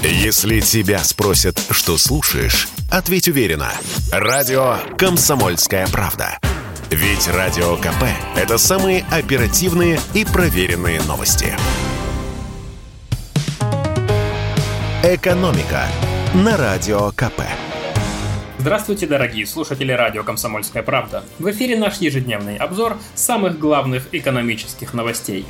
Если 0.00 0.60
тебя 0.60 0.98
спросят, 1.00 1.60
что 1.70 1.98
слушаешь, 1.98 2.68
ответь 2.88 3.26
уверенно. 3.26 3.72
Радио 4.12 4.76
«Комсомольская 4.96 5.88
правда». 5.88 6.38
Ведь 6.88 7.26
Радио 7.26 7.76
КП– 7.76 8.04
это 8.36 8.58
самые 8.58 9.04
оперативные 9.10 9.98
и 10.14 10.24
проверенные 10.24 11.02
новости. 11.02 11.52
«Экономика» 15.02 15.88
на 16.32 16.56
Радио 16.56 17.10
КП. 17.10 17.42
Здравствуйте, 18.58 19.06
дорогие 19.06 19.46
слушатели 19.46 19.92
радио 19.92 20.22
«Комсомольская 20.22 20.82
правда». 20.84 21.24
В 21.38 21.50
эфире 21.50 21.76
наш 21.76 21.98
ежедневный 21.98 22.56
обзор 22.56 22.98
самых 23.14 23.58
главных 23.58 24.08
экономических 24.12 24.94
новостей. 24.94 25.44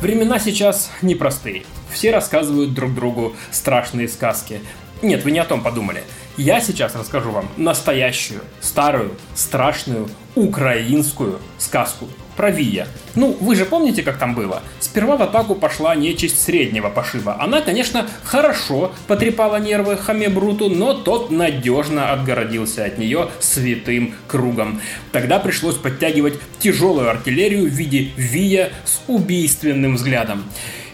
Времена 0.00 0.38
сейчас 0.38 0.92
непростые. 1.02 1.64
Все 1.90 2.12
рассказывают 2.12 2.72
друг 2.72 2.94
другу 2.94 3.34
страшные 3.50 4.06
сказки. 4.06 4.60
Нет, 5.02 5.24
вы 5.24 5.32
не 5.32 5.40
о 5.40 5.44
том 5.44 5.60
подумали. 5.60 6.04
Я 6.36 6.60
сейчас 6.60 6.94
расскажу 6.94 7.32
вам 7.32 7.48
настоящую, 7.56 8.42
старую, 8.60 9.16
страшную, 9.34 10.08
украинскую 10.36 11.40
сказку 11.58 12.08
про 12.38 12.52
Вия. 12.52 12.86
Ну, 13.16 13.36
вы 13.40 13.56
же 13.56 13.64
помните, 13.64 14.02
как 14.04 14.16
там 14.16 14.36
было? 14.36 14.62
Сперва 14.78 15.16
в 15.16 15.22
атаку 15.22 15.56
пошла 15.56 15.96
нечисть 15.96 16.40
среднего 16.40 16.88
пошиба. 16.88 17.36
Она, 17.40 17.60
конечно, 17.62 18.06
хорошо 18.22 18.92
потрепала 19.08 19.56
нервы 19.56 19.96
Хаме 19.96 20.28
Бруту, 20.28 20.70
но 20.70 20.94
тот 20.94 21.32
надежно 21.32 22.12
отгородился 22.12 22.84
от 22.84 22.96
нее 22.96 23.28
святым 23.40 24.14
кругом. 24.28 24.80
Тогда 25.10 25.40
пришлось 25.40 25.74
подтягивать 25.74 26.34
тяжелую 26.60 27.10
артиллерию 27.10 27.64
в 27.64 27.72
виде 27.72 28.10
Вия 28.16 28.70
с 28.84 29.00
убийственным 29.08 29.96
взглядом. 29.96 30.44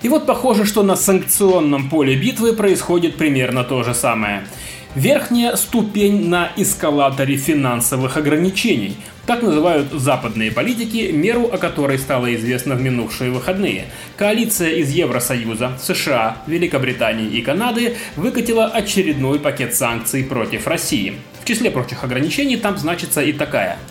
И 0.01 0.09
вот 0.09 0.25
похоже, 0.25 0.65
что 0.65 0.83
на 0.83 0.97
санкционном 0.97 1.91
поле 1.91 2.17
битвы 2.17 2.55
происходит 2.55 3.17
примерно 3.17 3.65
то 3.65 3.83
же 3.83 3.93
самое. 3.93 4.47
Верхняя 4.95 5.57
ступень 5.57 6.29
на 6.29 6.53
эскалаторе 6.57 7.37
финансовых 7.37 8.17
ограничений. 8.17 8.97
Так 9.27 9.43
называют 9.43 9.91
западные 9.91 10.53
политики 10.53 11.11
меру, 11.11 11.51
о 11.53 11.59
которой 11.59 11.99
стало 11.99 12.33
известно 12.37 12.77
в 12.77 12.81
минувшие 12.81 13.33
выходные. 13.33 13.87
Коалиция 14.17 14.71
из 14.71 14.91
Евросоюза, 14.91 15.73
США, 15.83 16.37
Великобритании 16.47 17.27
и 17.27 17.43
Канады 17.43 17.97
выкатила 18.15 18.67
очередной 18.67 19.41
пакет 19.41 19.75
санкций 19.75 20.23
против 20.23 20.69
России. 20.69 21.15
В 21.43 21.45
числе 21.45 21.73
прочих 21.73 22.05
ограничений 22.05 22.57
там 22.57 22.79
значится 22.79 23.21
и 23.21 23.33
такая– 23.33 23.79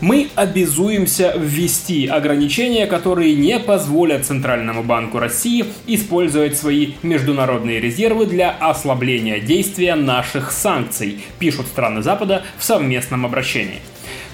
мы 0.00 0.28
обязуемся 0.34 1.34
ввести 1.36 2.06
ограничения, 2.06 2.86
которые 2.86 3.34
не 3.34 3.58
позволят 3.58 4.26
Центральному 4.26 4.82
банку 4.82 5.18
России 5.18 5.64
использовать 5.86 6.56
свои 6.56 6.92
международные 7.02 7.80
резервы 7.80 8.26
для 8.26 8.50
ослабления 8.50 9.40
действия 9.40 9.94
наших 9.94 10.52
санкций, 10.52 11.24
пишут 11.38 11.66
страны 11.66 12.02
Запада 12.02 12.44
в 12.58 12.64
совместном 12.64 13.24
обращении. 13.24 13.80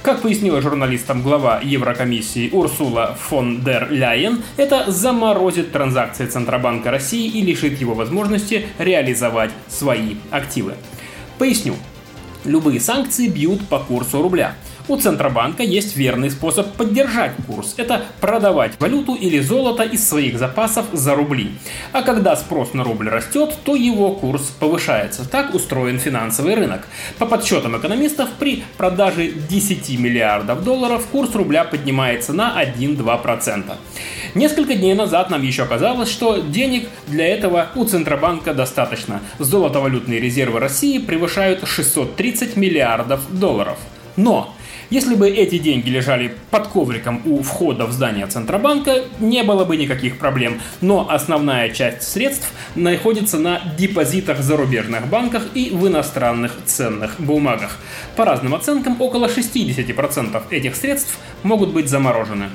Как 0.02 0.22
пояснила 0.22 0.60
журналистам 0.60 1.22
глава 1.22 1.60
Еврокомиссии 1.62 2.50
Урсула 2.50 3.16
фон 3.20 3.62
дер 3.62 3.86
Ляйен, 3.92 4.42
это 4.56 4.90
заморозит 4.90 5.70
транзакции 5.70 6.26
Центробанка 6.26 6.90
России 6.90 7.28
и 7.28 7.40
лишит 7.40 7.80
его 7.80 7.94
возможности 7.94 8.66
реализовать 8.78 9.52
свои 9.68 10.16
активы. 10.32 10.74
Поясню. 11.38 11.76
Любые 12.44 12.80
санкции 12.80 13.28
бьют 13.28 13.68
по 13.68 13.78
курсу 13.78 14.20
рубля– 14.20 14.56
у 14.92 14.96
Центробанка 14.98 15.62
есть 15.62 15.96
верный 15.96 16.30
способ 16.30 16.70
поддержать 16.74 17.32
курс. 17.46 17.74
Это 17.78 18.02
продавать 18.20 18.78
валюту 18.78 19.14
или 19.14 19.40
золото 19.40 19.84
из 19.84 20.06
своих 20.06 20.38
запасов 20.38 20.84
за 20.92 21.14
рубли. 21.14 21.52
А 21.92 22.02
когда 22.02 22.36
спрос 22.36 22.74
на 22.74 22.84
рубль 22.84 23.08
растет, 23.08 23.56
то 23.64 23.74
его 23.74 24.12
курс 24.12 24.52
повышается. 24.60 25.26
Так 25.28 25.54
устроен 25.54 25.98
финансовый 25.98 26.54
рынок. 26.54 26.86
По 27.18 27.24
подсчетам 27.24 27.78
экономистов, 27.78 28.28
при 28.38 28.64
продаже 28.76 29.32
10 29.48 29.98
миллиардов 29.98 30.62
долларов 30.62 31.06
курс 31.06 31.34
рубля 31.34 31.64
поднимается 31.64 32.34
на 32.34 32.62
1-2%. 32.62 33.72
Несколько 34.34 34.74
дней 34.74 34.94
назад 34.94 35.30
нам 35.30 35.42
еще 35.42 35.64
казалось, 35.64 36.10
что 36.10 36.36
денег 36.36 36.88
для 37.06 37.26
этого 37.28 37.68
у 37.76 37.84
Центробанка 37.86 38.52
достаточно. 38.52 39.22
Золотовалютные 39.38 40.20
резервы 40.20 40.60
России 40.60 40.98
превышают 40.98 41.66
630 41.66 42.56
миллиардов 42.56 43.20
долларов. 43.30 43.78
Но 44.16 44.54
если 44.92 45.14
бы 45.14 45.30
эти 45.30 45.56
деньги 45.56 45.88
лежали 45.88 46.34
под 46.50 46.66
ковриком 46.66 47.22
у 47.24 47.42
входа 47.42 47.86
в 47.86 47.92
здание 47.92 48.26
Центробанка, 48.26 49.04
не 49.20 49.42
было 49.42 49.64
бы 49.64 49.78
никаких 49.78 50.18
проблем. 50.18 50.60
Но 50.82 51.08
основная 51.08 51.70
часть 51.70 52.02
средств 52.02 52.52
находится 52.74 53.38
на 53.38 53.62
депозитах 53.78 54.40
зарубежных 54.40 55.06
банках 55.06 55.44
и 55.54 55.70
в 55.70 55.88
иностранных 55.88 56.58
ценных 56.66 57.18
бумагах. 57.18 57.78
По 58.16 58.26
разным 58.26 58.54
оценкам, 58.54 59.00
около 59.00 59.28
60% 59.28 60.42
этих 60.50 60.76
средств 60.76 61.18
могут 61.42 61.72
быть 61.72 61.88
заморожены. 61.88 62.50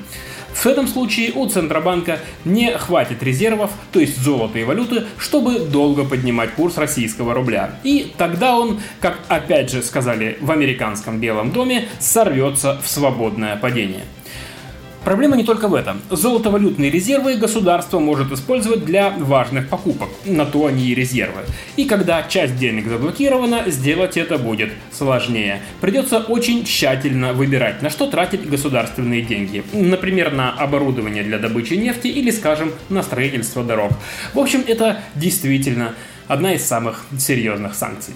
В 0.58 0.66
этом 0.66 0.88
случае 0.88 1.32
у 1.34 1.46
Центробанка 1.46 2.18
не 2.44 2.76
хватит 2.76 3.22
резервов, 3.22 3.70
то 3.92 4.00
есть 4.00 4.20
золота 4.20 4.58
и 4.58 4.64
валюты, 4.64 5.04
чтобы 5.16 5.60
долго 5.60 6.04
поднимать 6.04 6.52
курс 6.54 6.76
российского 6.78 7.32
рубля. 7.32 7.78
И 7.84 8.12
тогда 8.16 8.58
он, 8.58 8.80
как 9.00 9.20
опять 9.28 9.70
же 9.70 9.82
сказали 9.82 10.36
в 10.40 10.50
американском 10.50 11.20
Белом 11.20 11.52
доме, 11.52 11.88
сорвется 12.00 12.80
в 12.82 12.88
свободное 12.88 13.56
падение. 13.56 14.02
Проблема 15.08 15.36
не 15.36 15.44
только 15.44 15.68
в 15.68 15.74
этом. 15.74 16.02
Золотовалютные 16.10 16.90
резервы 16.90 17.36
государство 17.36 17.98
может 17.98 18.30
использовать 18.30 18.84
для 18.84 19.08
важных 19.08 19.70
покупок. 19.70 20.10
На 20.26 20.44
то 20.44 20.66
они 20.66 20.84
и 20.88 20.94
резервы. 20.94 21.46
И 21.76 21.86
когда 21.86 22.22
часть 22.24 22.58
денег 22.58 22.88
заблокирована, 22.88 23.62
сделать 23.68 24.18
это 24.18 24.36
будет 24.36 24.70
сложнее. 24.92 25.62
Придется 25.80 26.18
очень 26.18 26.66
тщательно 26.66 27.32
выбирать, 27.32 27.80
на 27.80 27.88
что 27.88 28.06
тратить 28.06 28.50
государственные 28.50 29.22
деньги. 29.22 29.64
Например, 29.72 30.30
на 30.30 30.52
оборудование 30.52 31.22
для 31.22 31.38
добычи 31.38 31.72
нефти 31.72 32.08
или, 32.08 32.30
скажем, 32.30 32.72
на 32.90 33.02
строительство 33.02 33.64
дорог. 33.64 33.92
В 34.34 34.38
общем, 34.38 34.62
это 34.68 35.00
действительно 35.14 35.94
одна 36.26 36.52
из 36.52 36.66
самых 36.66 37.06
серьезных 37.18 37.74
санкций. 37.74 38.12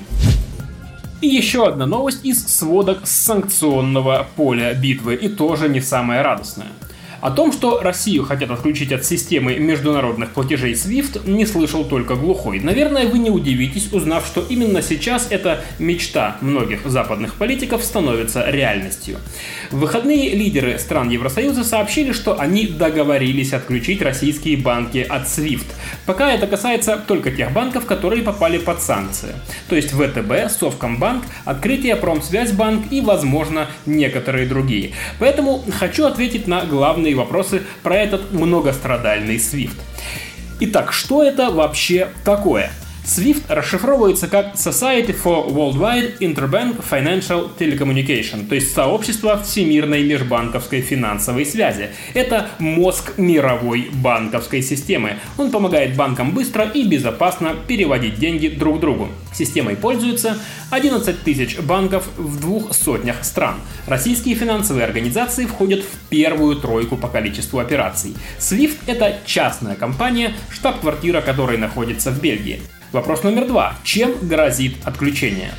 И 1.23 1.29
еще 1.29 1.69
одна 1.69 1.87
новость 1.87 2.25
из 2.25 2.45
сводок 2.45 3.07
санкционного 3.07 4.27
поля 4.35 4.75
битвы, 4.75 5.15
и 5.15 5.29
тоже 5.29 5.69
не 5.69 5.81
самая 5.81 6.25
радостная. 6.25 6.73
О 7.23 7.31
том, 7.31 7.53
что 7.53 7.81
Россию 7.81 8.25
хотят 8.25 8.51
отключить 8.51 8.91
от 8.91 9.05
системы 9.05 9.55
международных 9.55 10.33
платежей 10.33 10.73
SWIFT, 10.73 11.31
не 11.31 11.47
слышал 11.47 11.85
только 11.85 12.17
глухой. 12.17 12.59
Наверное, 12.59 13.07
вы 13.07 13.21
не 13.21 13.31
удивитесь, 13.31 13.93
узнав, 13.93 14.27
что 14.27 14.45
именно 14.49 14.83
сейчас 14.83 15.29
эта 15.31 15.63
мечта 15.79 16.37
многих 16.41 16.85
западных 16.85 17.35
политиков 17.35 17.85
становится 17.85 18.51
реальностью. 18.51 19.19
В 19.71 19.79
выходные 19.79 20.35
лидеры 20.35 20.81
стран 20.81 21.11
Евросоюза 21.11 21.63
сообщили, 21.63 22.11
что 22.11 22.41
они 22.41 22.67
договорились 22.67 23.53
отключить 23.53 24.03
российские 24.03 24.57
банки 24.57 25.07
от 25.09 25.29
SWIFT. 25.29 25.67
Пока 26.07 26.33
это 26.33 26.49
касается 26.49 26.97
только 27.07 27.31
тех 27.31 27.53
банков, 27.53 27.87
которые 27.87 28.25
попали 28.25 28.59
под 28.59 28.83
санкции. 28.83 29.31
То 29.69 29.77
есть 29.77 29.93
ВТБ, 29.93 30.51
Совкомбанк, 30.51 31.23
Открытие 31.45 31.95
Промсвязьбанк 31.95 32.91
и, 32.91 33.01
возможно, 33.01 33.69
некоторые 33.87 34.49
другие. 34.49 34.91
Поэтому 35.21 35.65
хочу 35.79 36.05
ответить 36.05 36.49
на 36.49 36.65
главные 36.65 37.12
основные 37.13 37.17
вопросы 37.17 37.63
про 37.83 37.97
этот 37.97 38.33
многострадальный 38.33 39.37
SWIFT. 39.37 39.77
Итак, 40.61 40.93
что 40.93 41.23
это 41.23 41.51
вообще 41.51 42.09
такое? 42.25 42.71
SWIFT 43.05 43.43
расшифровывается 43.49 44.29
как 44.29 44.55
Society 44.55 45.13
for 45.13 45.49
Worldwide 45.49 46.19
Interbank 46.21 46.85
Financial 46.89 47.51
Telecommunication, 47.59 48.47
то 48.47 48.55
есть 48.55 48.73
сообщество 48.73 49.43
всемирной 49.43 50.05
межбанковской 50.05 50.83
финансовой 50.83 51.45
связи. 51.45 51.91
Это 52.15 52.49
мозг 52.61 53.15
мировой 53.17 53.91
банковской 53.93 54.63
системы. 54.63 55.17
Он 55.37 55.51
помогает 55.51 55.97
банкам 55.97 56.31
быстро 56.31 56.65
и 56.65 56.85
безопасно 56.85 57.57
переводить 57.67 58.21
деньги 58.21 58.47
друг 58.47 58.79
другу. 58.79 59.09
Системой 59.35 59.75
пользуются 59.75 60.39
11 60.71 61.25
тысяч 61.25 61.59
банков 61.59 62.09
в 62.17 62.41
двух 62.41 62.73
сотнях 62.73 63.25
стран. 63.25 63.57
Российские 63.89 64.37
финансовые 64.37 64.85
организации 64.85 65.47
входят 65.47 65.81
в 65.83 66.09
первую 66.09 66.55
тройку 66.55 66.97
по 66.97 67.09
количеству 67.09 67.59
операций. 67.59 68.15
SWIFT– 68.39 68.77
это 68.87 69.19
частная 69.27 69.75
компания, 69.75 70.35
штаб-квартира 70.51 71.21
которой 71.21 71.59
находится 71.59 72.13
в 72.13 72.21
Бельгии. 72.21 72.61
Вопрос 72.93 73.23
номер 73.23 73.47
два. 73.47 73.75
Чем 73.85 74.13
грозит 74.21 74.77
отключение? 74.85 75.53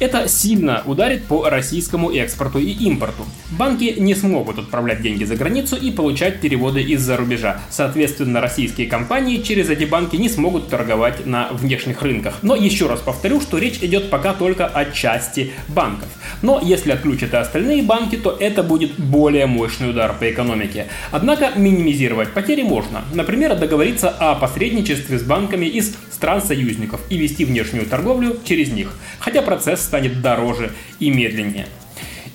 Это 0.00 0.28
сильно 0.28 0.84
ударит 0.86 1.24
по 1.24 1.48
российскому 1.48 2.12
экспорту 2.12 2.60
и 2.60 2.70
импорту. 2.70 3.24
Банки 3.50 3.96
не 3.98 4.14
смогут 4.14 4.58
отправлять 4.58 5.02
деньги 5.02 5.24
за 5.24 5.34
границу 5.34 5.74
и 5.74 5.90
получать 5.90 6.40
переводы 6.40 6.82
из-за 6.82 7.16
рубежа. 7.16 7.60
Соответственно, 7.68 8.40
российские 8.40 8.86
компании 8.86 9.42
через 9.42 9.70
эти 9.70 9.84
банки 9.84 10.14
не 10.14 10.28
смогут 10.28 10.68
торговать 10.68 11.26
на 11.26 11.48
внешних 11.50 12.02
рынках. 12.02 12.38
Но 12.42 12.54
еще 12.54 12.86
раз 12.86 13.00
повторю, 13.00 13.40
что 13.40 13.58
речь 13.58 13.78
идет 13.82 14.08
пока 14.08 14.34
только 14.34 14.66
о 14.66 14.84
части 14.84 15.50
банков. 15.66 16.08
Но 16.42 16.60
если 16.62 16.92
отключат 16.92 17.34
и 17.34 17.36
остальные 17.36 17.82
банки, 17.82 18.14
то 18.14 18.36
это 18.38 18.62
будет 18.62 19.00
более 19.00 19.46
мощный 19.46 19.90
удар 19.90 20.14
по 20.16 20.30
экономике. 20.30 20.86
Однако 21.10 21.50
минимизировать 21.56 22.32
потери 22.32 22.62
можно. 22.62 23.02
Например, 23.12 23.56
договориться 23.56 24.10
о 24.10 24.36
посредничестве 24.36 25.18
с 25.18 25.22
банками 25.22 25.66
из 25.66 25.96
стран-союзников 26.12 27.00
и 27.10 27.16
вести 27.16 27.44
внешнюю 27.44 27.86
торговлю 27.86 28.38
через 28.44 28.70
них. 28.70 28.92
Хотя 29.18 29.42
процесс 29.42 29.87
станет 29.88 30.20
дороже 30.20 30.72
и 31.00 31.10
медленнее. 31.10 31.66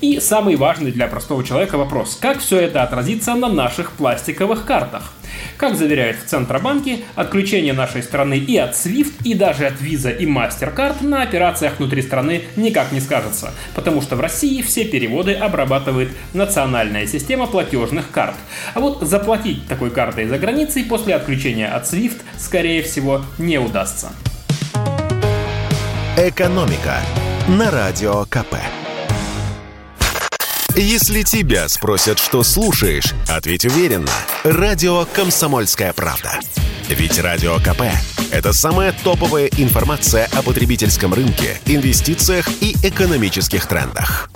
И 0.04 0.20
самый 0.20 0.58
важный 0.58 0.92
для 0.92 1.08
простого 1.08 1.46
человека 1.46 1.78
вопрос, 1.78 2.18
как 2.20 2.40
все 2.40 2.60
это 2.60 2.84
отразится 2.84 3.36
на 3.36 3.48
наших 3.48 3.94
пластиковых 3.94 4.66
картах? 4.66 5.14
Как 5.56 5.78
заверяют 5.78 6.18
в 6.18 6.26
Центробанке, 6.26 7.00
отключение 7.16 7.72
нашей 7.72 8.04
страны 8.04 8.38
и 8.38 8.58
от 8.58 8.74
SWIFT, 8.74 9.24
и 9.24 9.34
даже 9.34 9.66
от 9.66 9.80
Visa 9.82 10.14
и 10.14 10.26
MasterCard 10.26 11.06
на 11.06 11.22
операциях 11.22 11.80
внутри 11.80 12.02
страны 12.02 12.44
никак 12.58 12.92
не 12.92 13.00
скажется, 13.00 13.54
потому 13.76 14.02
что 14.02 14.18
в 14.18 14.20
России 14.20 14.62
все 14.62 14.84
переводы 14.84 15.36
обрабатывает 15.36 16.10
национальная 16.34 17.08
система 17.08 17.48
платежных 17.48 18.12
карт. 18.12 18.36
А 18.74 18.82
вот 18.82 19.04
заплатить 19.04 19.70
такой 19.70 19.90
картой 19.90 20.26
за 20.26 20.38
границей 20.38 20.84
после 20.84 21.16
отключения 21.16 21.74
от 21.74 21.86
SWIFT, 21.86 22.24
скорее 22.38 22.84
всего, 22.84 23.22
не 23.38 23.58
удастся. 23.58 24.12
Экономика 26.18 26.98
на 27.48 27.70
радио 27.72 28.26
КП. 28.26 28.56
Если 30.76 31.24
тебя 31.24 31.68
спросят, 31.68 32.18
что 32.18 32.42
слушаешь, 32.42 33.14
ответь 33.30 33.66
уверенно. 33.66 34.12
Радио 34.44 35.06
«Комсомольская 35.14 35.94
правда». 35.94 36.40
Ведь 36.90 37.20
Радио 37.20 37.58
КП– 37.58 37.84
это 38.32 38.54
самая 38.54 38.94
топовая 39.04 39.48
информация 39.58 40.30
о 40.34 40.42
потребительском 40.42 41.14
рынке, 41.14 41.60
инвестициях 41.66 42.48
и 42.62 42.76
экономических 42.84 43.66
трендах. 43.68 44.30